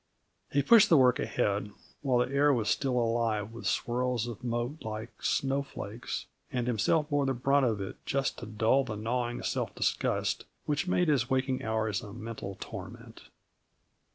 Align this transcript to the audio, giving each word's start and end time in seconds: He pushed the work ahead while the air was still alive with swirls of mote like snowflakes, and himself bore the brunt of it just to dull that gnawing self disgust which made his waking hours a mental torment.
He 0.51 0.63
pushed 0.63 0.89
the 0.89 0.97
work 0.97 1.19
ahead 1.19 1.69
while 2.01 2.17
the 2.27 2.33
air 2.33 2.51
was 2.51 2.69
still 2.69 2.97
alive 2.97 3.51
with 3.51 3.67
swirls 3.67 4.25
of 4.25 4.43
mote 4.43 4.81
like 4.83 5.11
snowflakes, 5.21 6.25
and 6.51 6.65
himself 6.65 7.07
bore 7.11 7.27
the 7.27 7.35
brunt 7.35 7.67
of 7.67 7.79
it 7.81 8.03
just 8.03 8.39
to 8.39 8.47
dull 8.47 8.83
that 8.85 8.97
gnawing 8.97 9.43
self 9.43 9.75
disgust 9.75 10.45
which 10.65 10.87
made 10.87 11.07
his 11.07 11.29
waking 11.29 11.61
hours 11.63 12.01
a 12.01 12.13
mental 12.13 12.57
torment. 12.59 13.29